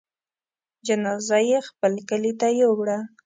جنازه 0.87 1.39
يې 1.49 1.59
خپل 1.69 1.93
کلي 2.09 2.33
ته 2.39 2.47
يووړه. 2.59 2.97